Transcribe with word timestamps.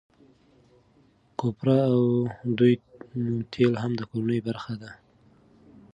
کوپره 1.39 1.77
او 1.91 2.01
دوی 2.57 2.73
تېل 3.53 3.73
هم 3.81 3.91
د 3.99 4.01
کورنۍ 4.09 4.39
برخه 4.47 4.73
ده. 4.81 4.91